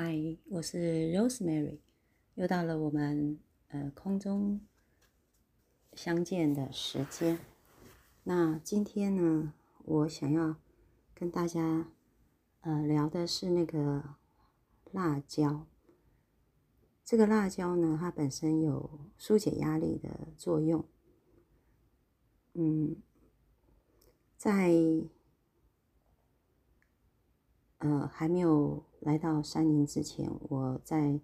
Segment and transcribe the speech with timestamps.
[0.00, 1.80] 嗨，我是 Rosemary，
[2.36, 4.60] 又到了我们呃空中
[5.92, 7.40] 相见的时间。
[8.22, 9.52] 那今天呢，
[9.84, 10.54] 我想要
[11.16, 11.88] 跟大家
[12.60, 14.14] 呃聊的是那个
[14.92, 15.66] 辣椒。
[17.04, 20.86] 这个辣椒呢，它本身有疏解压力的作用。
[22.52, 23.02] 嗯，
[24.36, 24.72] 在
[27.78, 28.86] 呃还没有。
[29.00, 31.20] 来到山林之前，我在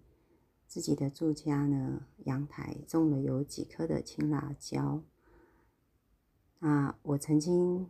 [0.65, 5.03] 自己的住家呢，阳台种了有几棵的青辣椒。
[6.59, 7.89] 那我曾经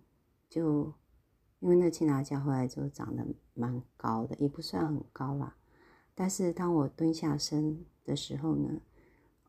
[0.49, 0.93] 就
[1.59, 5.55] 因为那青辣椒后来就长得蛮高的，也不算很高啦。
[6.13, 8.81] 但是当我蹲下身的时候呢，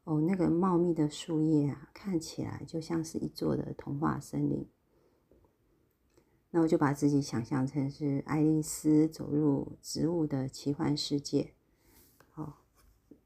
[0.04, 4.66] 哦，那个茂密的树叶啊，看起来就像是一座的童话森林。
[6.56, 11.52] 那我就把自己想象成是爱丽丝走入植物的奇幻世界，
[12.34, 12.54] 哦，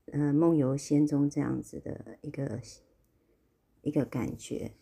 [0.06, 2.60] 呃，梦游仙踪这样子的一个
[3.82, 4.74] 一个感觉。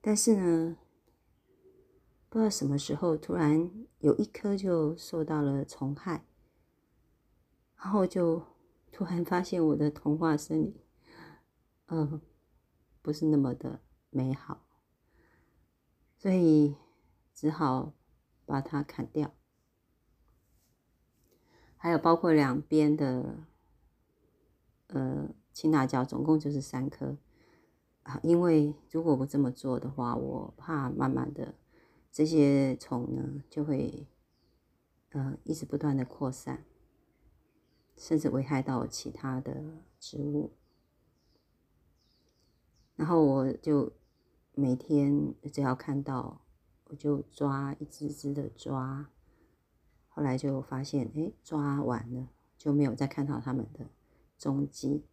[0.00, 0.76] 但是呢，
[2.28, 6.26] 不知道什么时候突然有一颗就受到了虫害，
[7.76, 8.44] 然后就
[8.90, 10.74] 突然发现我的童话森林，
[11.86, 12.20] 嗯，
[13.00, 14.65] 不是那么的美好。
[16.26, 16.74] 所以
[17.32, 17.92] 只好
[18.46, 19.32] 把它砍掉，
[21.76, 23.44] 还有包括两边的
[24.88, 27.16] 呃青辣椒，总共就是三颗
[28.02, 28.18] 啊。
[28.24, 31.54] 因为如果不这么做的话，我怕慢慢的
[32.10, 34.08] 这些虫呢就会
[35.10, 36.64] 呃一直不断的扩散，
[37.96, 39.62] 甚至危害到其他的
[40.00, 40.56] 植物。
[42.96, 43.92] 然后我就。
[44.58, 46.40] 每天只要看到，
[46.84, 49.10] 我就抓一只只的抓。
[50.08, 53.90] 后来就发现，哎，抓完了就没有再看到它们的
[54.38, 55.04] 踪迹。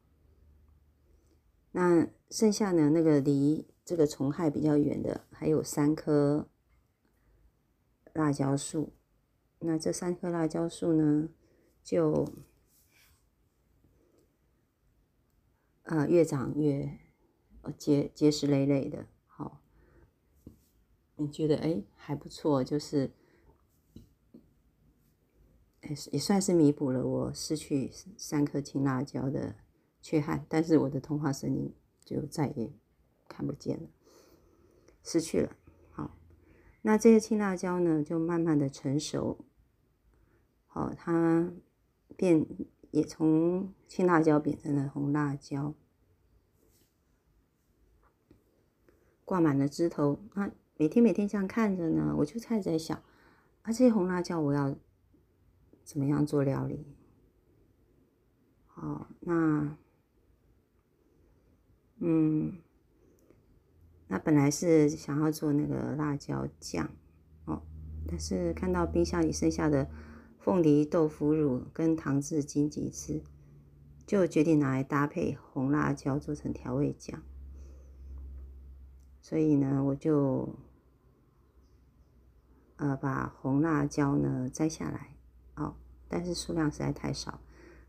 [1.74, 2.90] 那剩下呢？
[2.92, 6.48] 那个离这个虫害比较远的，还有三棵
[8.14, 8.94] 辣椒树。
[9.60, 11.28] 那这三棵辣椒树呢，
[11.84, 12.32] 就
[15.82, 16.98] 呃越长越
[17.78, 19.08] 结结实累累的。
[21.16, 23.12] 你觉得哎还不错，就是
[25.82, 29.56] 哎也算是弥补了我失去三颗青辣椒的
[30.02, 32.72] 缺憾，但是我的通话声音就再也
[33.28, 33.90] 看不见了，
[35.04, 35.56] 失去了。
[35.92, 36.18] 好，
[36.82, 39.46] 那这些青辣椒呢，就慢慢的成熟，
[40.68, 41.54] 好，它
[42.18, 42.46] 变
[42.92, 45.74] 也从青辣椒变成了红辣椒，
[49.24, 50.52] 挂满了枝头啊。
[50.84, 52.98] 每天每天这样看着呢，我就开始在想，
[53.62, 54.76] 啊，这些红辣椒我要
[55.86, 56.86] 怎么样做料理？
[58.68, 59.78] 好，那，
[62.00, 62.58] 嗯，
[64.10, 66.90] 那本来是想要做那个辣椒酱，
[67.46, 67.62] 哦，
[68.06, 69.90] 但是看到冰箱里剩下的
[70.38, 73.24] 凤梨豆腐乳跟糖渍金桔汁，
[74.06, 77.24] 就决定拿来搭配红辣椒做成调味酱。
[79.22, 80.54] 所以呢，我就，
[82.84, 85.16] 呃，把红辣椒呢摘下来，
[85.56, 85.74] 哦，
[86.10, 87.40] 但是数量实在太少，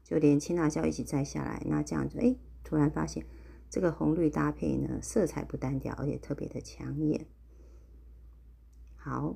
[0.05, 1.60] 就连青辣椒一起摘下来。
[1.66, 3.27] 那这样子，哎，突然发现
[3.69, 7.27] 这个红绿搭配呢，色彩不单调，而且特别的抢眼。
[8.94, 9.34] 好，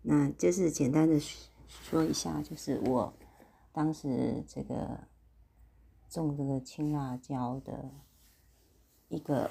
[0.00, 1.20] 那就是简单的
[1.68, 3.12] 说一下，就是我
[3.72, 5.06] 当时这个
[6.08, 7.90] 种这个青辣椒的
[9.08, 9.50] 一个。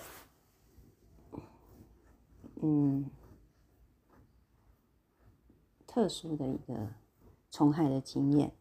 [2.63, 3.07] 嗯，
[5.95, 6.89] 特殊的一个
[7.49, 8.51] 虫害的经验。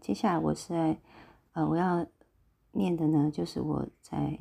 [0.00, 1.00] 接下来我是在
[1.52, 2.04] 呃，我要
[2.72, 4.36] 念的呢，就是我在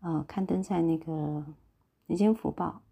[0.00, 1.12] 呃刊登在那个
[2.08, 2.82] 《人间福报》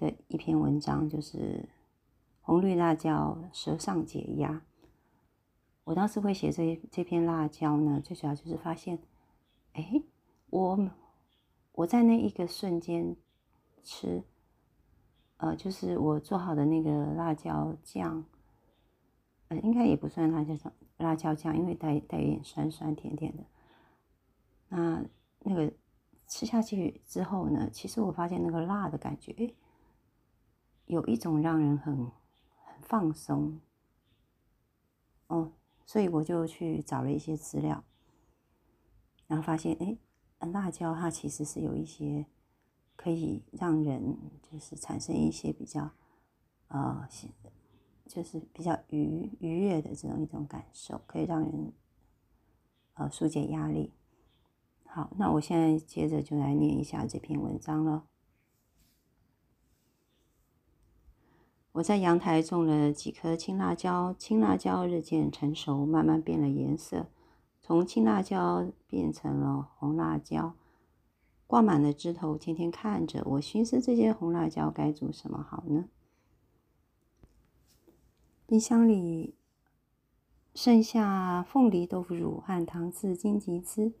[0.00, 1.68] 的一篇文章，就是
[2.40, 4.64] 红绿辣椒舌上解压。
[5.82, 9.00] 我当时会写这这篇辣椒呢，最主要就是发现，
[9.72, 10.04] 哎，
[10.50, 10.88] 我。
[11.72, 13.16] 我在那一个瞬间
[13.82, 14.22] 吃，
[15.40, 18.24] 呃，就是我做好的那个辣椒酱，
[19.48, 23.44] 呃，应该也不算辣椒酱，辣椒酱，因为带带一点酸酸甜甜的。
[24.68, 25.04] 那
[25.40, 25.72] 那个
[26.26, 29.54] 吃下去之后呢，其实我发现那个辣的感觉，哎，
[30.86, 33.60] 有一种让人很很放松。
[35.28, 35.52] 哦，
[35.86, 37.82] 所以我就去找了一些资料，
[39.26, 39.96] 然后发现，哎。
[40.54, 42.24] 辣椒它其实是有一些
[43.00, 45.90] 可以让人就是产生一些比较
[46.68, 47.08] 呃
[48.06, 51.72] 就是比较愉愉悦的这种一种感受，可以让人
[52.92, 53.94] 呃疏解压力。
[54.84, 58.04] 好，那我现在接着就来念一下这篇文章了。
[61.72, 67.06] 我在阳台种了几颗青辣椒，青辣椒日渐成熟，慢慢变了颜色，
[67.62, 70.54] 从青辣椒变成了红辣椒，
[71.50, 73.24] 挂满了枝头，天天看着。
[73.26, 75.86] 我寻思这些红辣椒该煮什么好呢？
[78.46, 79.34] 冰箱里
[80.54, 83.94] 剩下凤梨豆腐乳和糖渍金桔汁，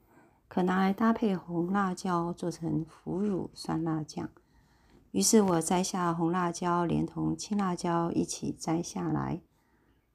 [0.46, 4.30] 可拿来搭配红辣椒做成腐乳酸辣酱。
[5.10, 9.42] 于是我摘下红辣椒，连同青辣椒一起摘下来，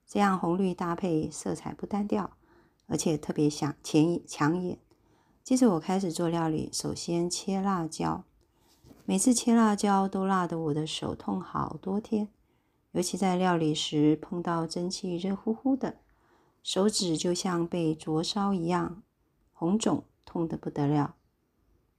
[0.08, 2.38] 这样红绿搭配，色彩不单调，
[2.88, 3.76] 而且特别抢
[4.26, 4.80] 抢眼。
[5.46, 8.24] 接着我开始做料理，首先切辣椒，
[9.06, 12.30] 每次切辣椒都辣得我的手痛好多天，
[12.94, 15.98] 尤其在料理时碰到蒸汽热乎乎的，
[16.64, 19.04] 手指就像被灼烧一样，
[19.54, 21.14] 红肿，痛得不得了，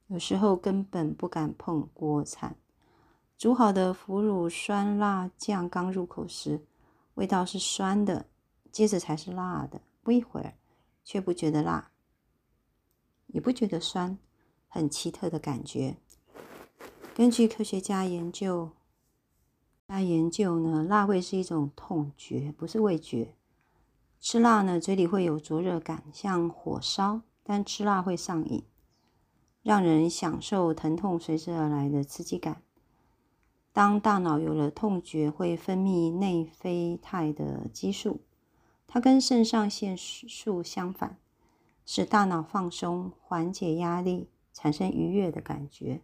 [0.09, 2.57] 有时候根本不敢碰锅铲。
[3.39, 6.61] 煮好的腐乳酸辣酱刚入口时，
[7.15, 8.27] 味道是酸的，
[8.73, 9.81] 接着才是辣的。
[10.03, 10.53] 不一会儿，
[11.05, 11.93] 却不觉得辣，
[13.37, 14.17] 也不觉得酸，
[14.67, 15.99] 很奇特的感觉。
[17.15, 18.71] 根据科学家研究，
[19.87, 23.35] 他研究呢，辣味是一种痛觉，不是味觉。
[24.19, 28.65] 吃辣呢，嘴里会有灼热感，像火烧，但吃辣会上瘾，
[29.63, 32.63] 让人享受疼痛随之而来的刺激感。
[33.75, 38.21] 当大脑有了痛觉，会分泌内啡肽的激素，
[38.87, 41.19] 它跟肾上腺素相反，
[41.87, 46.03] 使大脑放松、缓解压力、产生愉悦的感觉。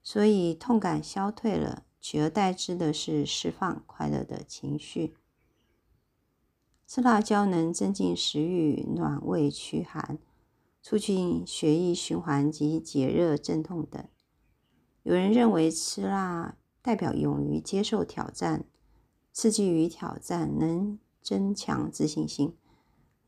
[0.00, 5.16] 所以痛感消退了，取而代之的是释放快乐的情绪。
[6.86, 10.18] 吃辣椒能增进食欲、暖胃驱寒、
[10.80, 14.06] 促进血液循环及解热镇痛等。
[15.02, 16.54] 有人认为吃辣。
[16.80, 18.64] 代表勇于接受挑战，
[19.30, 22.56] 刺激与挑战能增强自信心。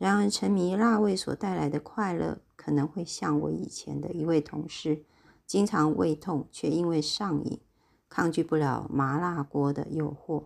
[0.00, 5.05] 然而，沉迷辣味所带来的快乐，可能会像我以前的一位同事，
[5.44, 7.61] 经常胃痛，却因为上瘾，
[8.08, 10.44] 抗拒不了麻辣锅的诱惑。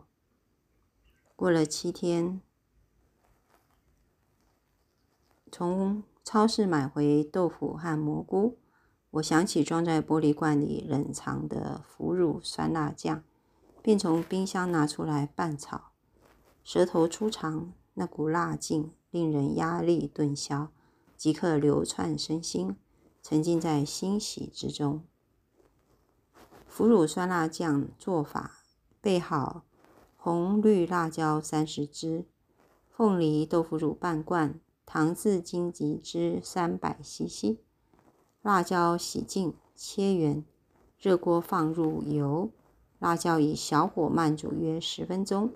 [1.36, 2.40] 过了七天，
[5.52, 8.58] 从超市买回豆腐和蘑菇。
[9.12, 13.22] 我想起装在玻璃罐里冷藏的腐乳酸辣酱，
[13.80, 15.92] 便从冰箱拿出来拌炒。
[16.64, 20.70] 舌头粗长，那股辣劲令人压力顿消，
[21.16, 22.75] 即刻流窜身心，
[23.22, 25.05] 沉浸在欣喜之中。
[26.66, 28.64] 腐乳酸辣酱做法：
[29.00, 29.62] 备好
[30.16, 32.25] 红绿辣椒三十支，
[32.90, 37.58] 凤梨豆腐乳半罐，糖渍金桔汁三百 CC。
[38.43, 40.44] 辣椒洗净切圆，
[40.99, 42.50] 热锅放入油，
[42.99, 45.52] 辣椒以小火慢煮约十分钟，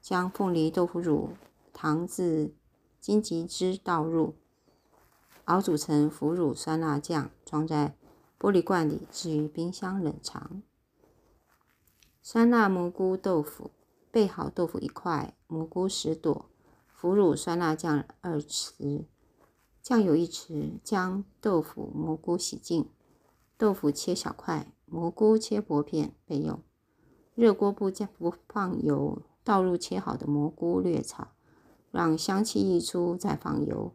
[0.00, 1.30] 将凤梨豆腐乳、
[1.72, 2.54] 糖渍
[3.02, 4.36] 荆棘汁倒入，
[5.46, 7.96] 熬煮成腐乳酸辣酱，装在
[8.38, 10.62] 玻璃罐里置于冰箱冷藏。
[12.22, 13.72] 酸辣蘑菇豆腐，
[14.12, 16.48] 备好豆腐一块，蘑菇十朵，
[16.86, 19.06] 腐乳酸辣酱二匙。
[19.82, 22.88] 酱油一匙，将豆腐、蘑菇洗净，
[23.58, 26.62] 豆腐切小块，蘑菇切薄片备用。
[27.34, 31.32] 热锅不加不放油，倒入切好的蘑菇略炒，
[31.92, 33.92] 让香气溢出，再放油，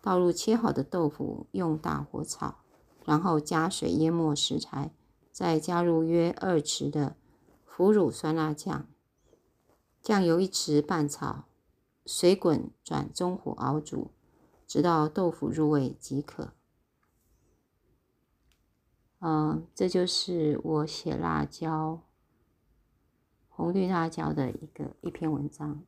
[0.00, 2.58] 倒入切好的豆腐，用大火炒，
[3.04, 4.92] 然后加水淹没食材，
[5.32, 7.16] 再加入约二匙的
[7.64, 8.86] 腐乳酸辣酱，
[10.00, 11.46] 酱油一匙拌炒，
[12.06, 14.12] 水滚转中火熬煮。
[14.66, 16.52] 直到豆腐入味即可。
[19.20, 22.02] 嗯，这就是我写辣椒、
[23.48, 25.82] 红绿辣椒的一个一篇文章。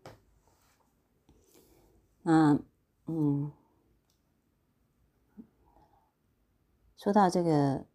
[2.23, 2.59] 那
[3.07, 3.50] 嗯，
[6.97, 7.87] 说到这个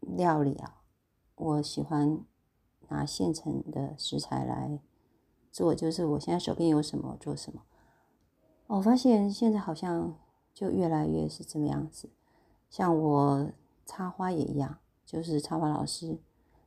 [0.00, 0.82] 料理啊，
[1.34, 2.24] 我喜欢
[2.88, 4.80] 拿现成的食材来
[5.50, 7.62] 做，就是我现在手边有什么做什么。
[8.68, 10.18] 我发现现在好像
[10.54, 12.08] 就越来越是这么样子，
[12.70, 13.52] 像我
[13.84, 16.18] 插花也一样，就是插花老师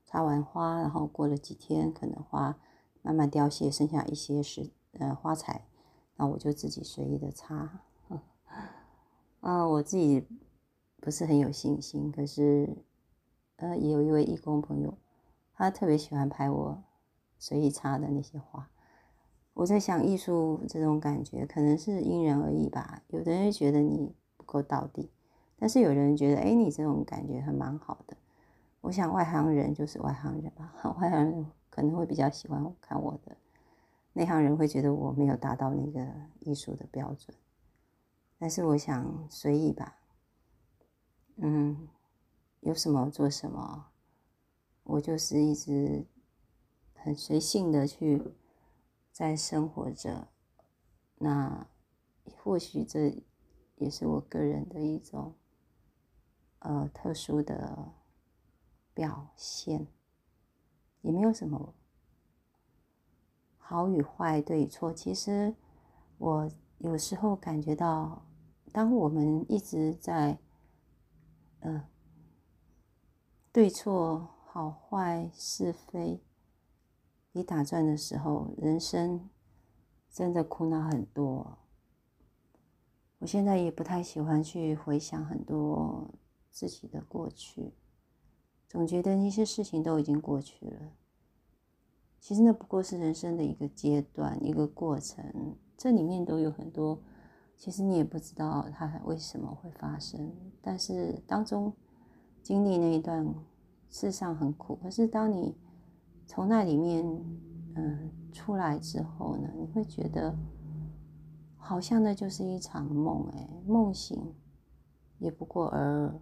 [0.05, 2.59] 插完花，然后过了几天，可能花
[3.01, 5.67] 慢慢凋谢，剩下一些是呃花材，
[6.15, 7.81] 那我就自己随意的插。
[9.41, 10.27] 啊，我自己
[11.00, 12.77] 不是很有信心，可是
[13.57, 14.98] 呃，也有一位义工朋友，
[15.53, 16.84] 他特别喜欢拍我
[17.38, 18.69] 随意插的那些花，
[19.53, 23.03] 我在想，艺术这种感觉可能是因人而异吧。
[23.07, 25.12] 有的人觉得你不够到底，
[25.57, 28.17] 但是有人觉得，哎，你这种感觉还蛮好的。
[28.81, 33.38] 我想外行人就是外行人吧， 外行人可能会比较喜欢看我的，
[34.17, 36.07] 内行人会觉得我没有达到那个
[36.39, 37.36] 艺术的标准。
[38.39, 40.00] 但是我想随意吧，
[41.36, 41.89] 嗯，
[42.62, 43.88] 有什么做什么，
[44.84, 46.05] 我就是一直
[46.93, 48.22] 很随性的去
[49.12, 50.29] 在生活着。
[51.17, 51.67] 那
[52.38, 53.22] 或许这
[53.75, 55.36] 也是我个人的一种
[56.60, 57.91] 呃特殊的
[58.93, 59.88] 表现，
[61.01, 61.74] 也没有什么
[63.67, 64.93] 好与坏、对与错。
[64.93, 65.55] 其实
[66.17, 66.51] 我。
[66.79, 68.27] 有时候感觉到，
[68.74, 70.38] 当我们一直在，
[71.62, 71.88] 呃，
[73.53, 76.22] 对错、好坏、是非
[77.31, 79.29] 你打转的时候，人生
[80.12, 81.57] 真的苦恼很多。
[83.19, 86.13] 我现在也不太喜欢去回想很多
[86.51, 87.74] 自己的过去，
[88.67, 90.91] 总觉得那些事情都已经过去了。
[92.25, 95.24] 其实那不过是人生的一个阶段，一个过程。
[95.77, 97.00] 这里面都有很多，
[97.55, 101.72] 其实你也不知道它为什么会发生，但是当中
[102.41, 103.24] 经历那一段，
[103.91, 104.75] 事实上很苦。
[104.77, 105.55] 可是当你
[106.25, 107.05] 从那里面
[107.75, 110.36] 嗯出来之后呢，你会觉得
[111.58, 114.34] 好像那就是一场梦，哎，梦醒
[115.20, 116.20] 也不过而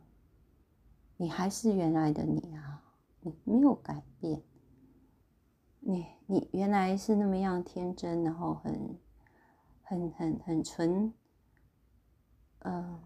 [1.16, 2.84] 你还是原来的你啊，
[3.22, 4.42] 你没有改变，
[5.86, 8.98] 你你原来是那么样天真，然后很。
[9.86, 11.14] 很很很纯，
[12.60, 13.04] 呃，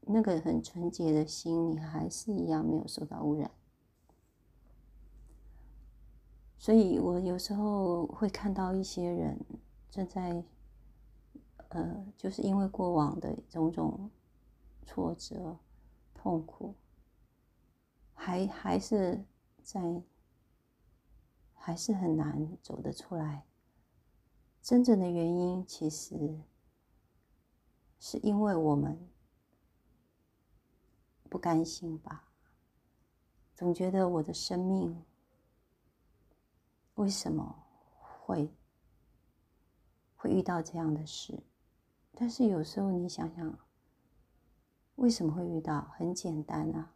[0.00, 3.48] 那个很纯洁的心，你还是一样没有受到污染。
[6.56, 9.38] 所以我有时候会看到一些人
[9.90, 10.42] 正在，
[11.68, 14.10] 呃，就是因为过往的种种
[14.86, 15.58] 挫折、
[16.14, 16.74] 痛苦，
[18.14, 19.22] 还还是
[19.62, 20.02] 在，
[21.64, 23.46] 还是很难走得出来。
[24.60, 26.40] 真正的原因其实
[28.00, 29.08] 是因为我们
[31.30, 32.32] 不甘心吧，
[33.54, 35.04] 总觉得我的生命
[36.94, 37.64] 为什么
[38.24, 38.52] 会
[40.16, 41.44] 会遇到这样的事？
[42.10, 43.56] 但是有时候你想想，
[44.96, 45.82] 为什么会遇到？
[45.96, 46.92] 很简单啊，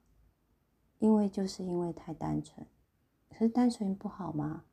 [0.98, 2.66] 因为就是因为太单纯。
[3.28, 4.64] 可是单纯不好吗？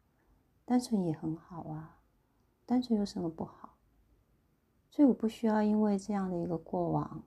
[0.66, 2.00] 单纯也很好啊。
[2.66, 3.78] 单纯有什么不好？
[4.90, 7.24] 所以我不需要因为这样的一个过往，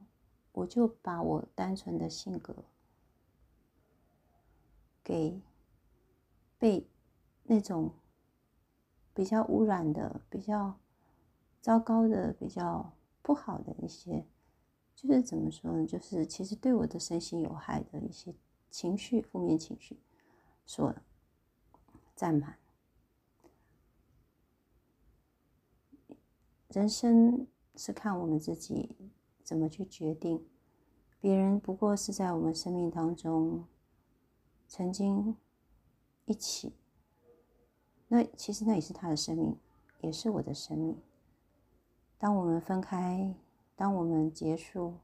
[0.53, 2.65] 我就把我单纯的性格
[5.05, 5.43] 给
[6.59, 6.89] 被
[7.43, 7.93] 那种
[9.13, 10.79] 比较污染的、比较
[11.61, 14.27] 糟糕的、比较不好的一些，
[14.95, 15.87] 就是怎么说呢？
[15.87, 18.35] 就是其实对我的身心有害的一些
[18.71, 20.01] 情绪、负面情绪
[20.65, 20.95] 所
[22.17, 22.59] 占满。
[26.71, 27.47] 人生
[27.77, 28.97] 是看我们自己
[29.45, 30.45] 怎么去决定，
[31.21, 33.65] 别人不过是在我们生命当中
[34.67, 35.37] 曾经
[36.25, 36.75] 一起，
[38.09, 39.57] 那其实那也是他的生命，
[40.01, 41.01] 也是我的生命。
[42.19, 43.35] 当我们分开，
[43.75, 44.95] 当我们结束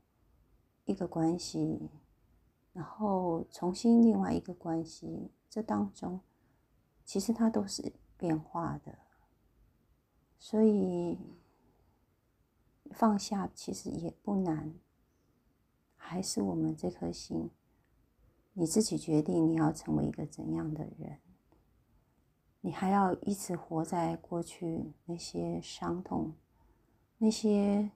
[0.85, 1.89] 一个关系，
[2.73, 6.21] 然后重新另外一个关系，这当中
[7.05, 8.99] 其实它都是变化的，
[10.39, 11.19] 所以。
[12.95, 14.75] 放下其实也不难，
[15.97, 17.49] 还是我们这颗心，
[18.53, 21.19] 你自己决定你要成为一个怎样的人。
[22.61, 26.35] 你还要一直活在过去那些伤痛，
[27.17, 27.91] 那些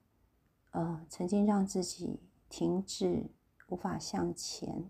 [0.71, 3.29] 呃曾经让自己停滞、
[3.69, 4.89] 无法向前，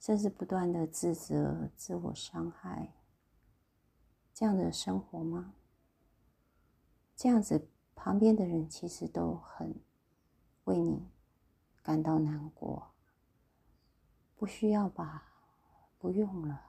[0.00, 2.94] 甚至不断的自责、自我伤害
[4.36, 5.54] 这样的生活吗？
[7.16, 7.70] 这样子。
[7.98, 9.74] 旁边的人其实都很
[10.64, 11.08] 为你
[11.82, 12.92] 感到难过，
[14.36, 15.32] 不需要吧？
[15.98, 16.60] 不用了。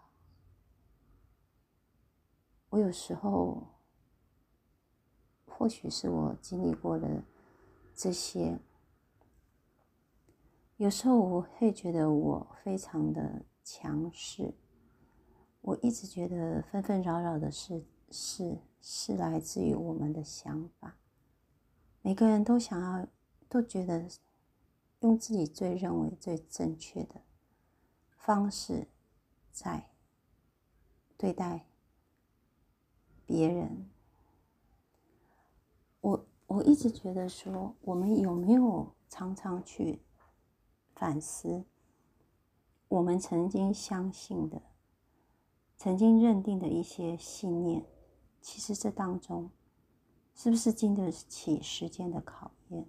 [2.69, 3.67] 我有时候，
[5.45, 7.23] 或许是我经历过的
[7.93, 8.57] 这些，
[10.77, 14.55] 有时候我会觉得我非常的强势。
[15.67, 20.95] 我一直觉得纷纷扰扰的事是是来自于我们的想法。
[22.01, 23.05] 每个人都想要，
[23.49, 24.07] 都觉得
[25.01, 27.21] 用自己最认为最正确的
[28.11, 28.87] 方式
[29.51, 29.89] 在
[31.17, 31.65] 对待
[33.25, 33.89] 别人，
[35.99, 40.01] 我一直觉得说，我们有没有常常去
[40.95, 41.65] 反思，
[42.87, 44.61] 我们曾经相信的、
[45.77, 47.85] 曾经认定的一些信念，
[48.41, 49.51] 其实这当中
[50.33, 52.85] 是不是经得起时间的考验？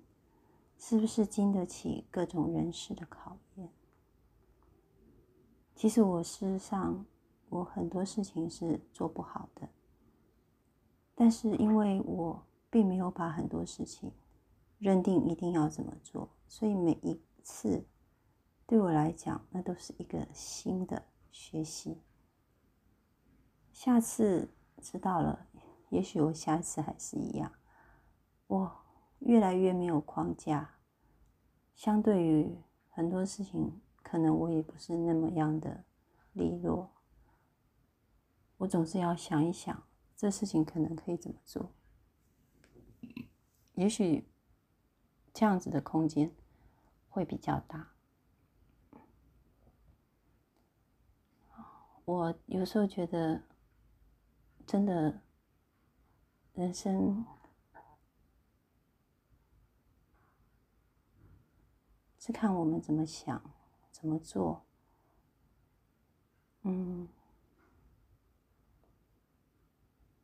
[0.79, 3.69] 是不是经得起各种人事的考验？
[5.75, 7.05] 其实我事实上，
[7.51, 9.69] 我很多事情是做不好的，
[11.15, 14.11] 但是因为我并没有把很多事情
[14.79, 17.85] 认定一定要怎么做，所以每一次
[18.67, 21.99] 对我来讲，那都是一个新的学习。
[23.79, 24.49] 下次
[24.83, 25.47] 知道了，
[25.91, 27.53] 也许我下次还是一样，
[28.49, 28.77] 我。
[29.21, 30.79] 越来越没有框架，
[31.75, 32.57] 相对于
[32.89, 35.85] 很多事情，可能我也不是那么样的
[36.33, 36.91] 利落。
[38.59, 39.83] 我总是要想一想，
[40.17, 41.73] 这事情可能可以怎么做。
[43.75, 44.29] 也许
[45.35, 46.33] 这样子的空间
[47.09, 47.91] 会比较大。
[52.05, 53.43] 我有时候觉得，
[54.69, 55.23] 真的，
[56.53, 57.25] 人生。
[62.19, 63.43] 是看我们怎么想，
[63.91, 64.67] 怎么做。
[66.65, 67.09] 嗯，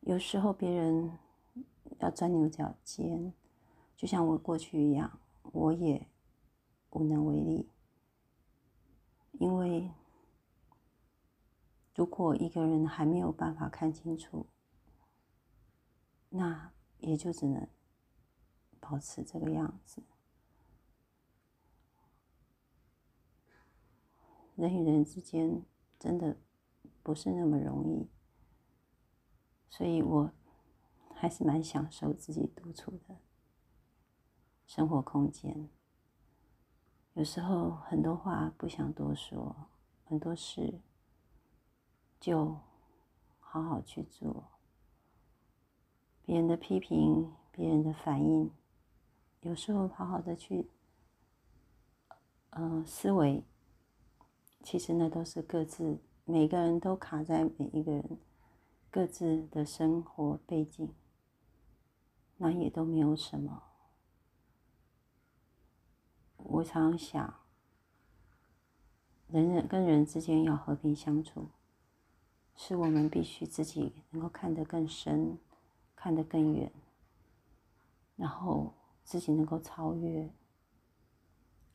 [0.00, 1.18] 有时候别人
[2.00, 3.32] 要钻牛角尖，
[3.96, 5.18] 就像我过去一样，
[5.52, 6.06] 我也
[6.90, 7.70] 无能为力。
[9.32, 9.90] 因为
[11.94, 14.46] 如果一个人还没有办法看清楚，
[16.30, 17.68] 那也就只能
[18.80, 20.02] 保持这个样子。
[24.56, 25.64] 人与人之间
[25.98, 26.36] 真的
[27.02, 28.08] 不是那么容易，
[29.68, 30.32] 所以我
[31.14, 33.16] 还是蛮享受自己独处的
[34.66, 35.68] 生活空间。
[37.14, 39.68] 有时候很多话不想多说，
[40.04, 40.80] 很多事
[42.24, 42.56] 就
[43.38, 44.44] 好好去做。
[46.24, 48.50] 别人的批评，别人的反应，
[49.42, 50.70] 有时候好好的去，
[52.48, 53.44] 呃，思维。
[54.62, 58.18] 其实那都是各自，每个人都卡在每一个人
[58.90, 60.94] 各自的生活背景，
[62.38, 63.64] 那也都没有什么。
[66.38, 67.34] 我常想，
[69.28, 71.50] 人人跟人之间要和平相处，
[72.56, 75.38] 是我们必须自己能够看得更深，
[75.94, 76.72] 看得更远，
[78.16, 80.32] 然后自己能够超越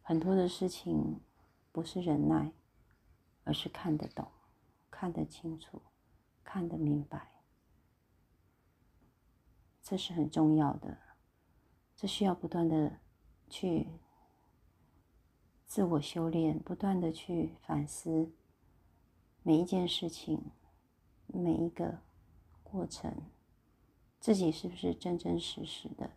[0.02, 1.20] 很多的事情，
[1.72, 2.52] 不是忍耐。
[3.46, 4.28] 而是看得懂、
[4.92, 5.82] 看得清楚、
[6.44, 7.42] 看得明白，
[9.82, 10.96] 这是很重要的。
[11.96, 13.00] 这需要不断的
[13.50, 13.88] 去
[15.66, 18.32] 自我修炼，不断的去反思
[19.42, 20.52] 每一件事情、
[21.34, 22.00] 每一个
[22.64, 23.24] 过程，
[24.20, 26.12] 自己是不是真真实实的，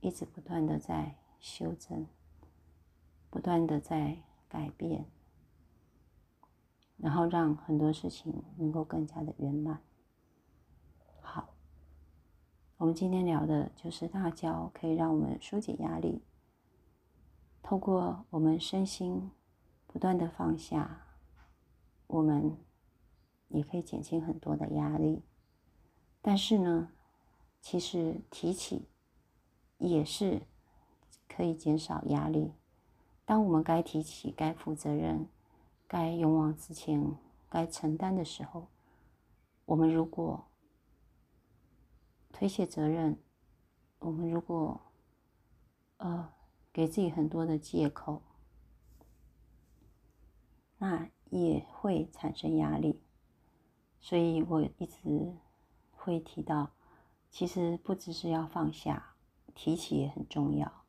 [0.00, 2.06] 一直不断的在修正，
[3.30, 4.22] 不断的在。
[4.52, 5.06] 改变，
[6.96, 9.80] 然后让很多事情能够更加的圆满。
[11.20, 11.54] 好，
[12.78, 16.24] 我们今天聊的就是大胶可以让我们疏解压力，
[17.62, 19.30] 透过我们身心
[19.86, 21.06] 不断的放下，
[22.08, 22.58] 我们
[23.50, 25.22] 也可以减轻很多的压力。
[26.20, 26.90] 但是呢，
[27.60, 28.88] 其实提起
[29.78, 30.42] 也是
[31.28, 32.52] 可以减少压力。
[33.24, 35.28] 当我们该提起、该负责任、
[35.86, 37.16] 该勇往直前、
[37.48, 38.66] 该承担的时候，
[39.66, 40.46] 我们如果
[42.32, 43.18] 推卸责任，
[44.00, 44.80] 我们如果
[45.98, 46.32] 呃
[46.72, 48.22] 给自己很多的借口，
[50.78, 53.00] 那也会产生压力。
[54.00, 55.36] 所以我一直
[55.92, 56.70] 会提到，
[57.30, 59.14] 其实不只是要放下，
[59.54, 60.84] 提起也很重要。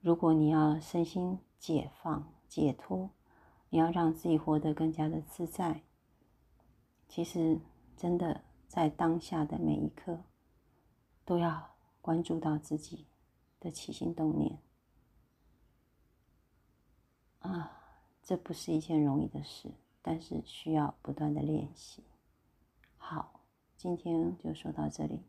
[0.00, 3.10] 如果你要身心解放、解脱，
[3.70, 5.82] 你要让自己活得更加的自在，
[7.08, 7.60] 其实
[7.96, 10.24] 真的在当下的每一刻，
[11.24, 13.06] 都要关注到自己
[13.60, 14.58] 的起心动念。
[17.40, 17.72] 啊，
[18.22, 19.70] 这不是一件容易的事，
[20.10, 22.02] 但是需要不断的练习。
[22.96, 23.42] 好，
[23.76, 25.20] 今天就说到这里，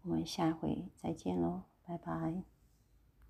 [0.00, 2.55] 我们下回再见喽，拜拜。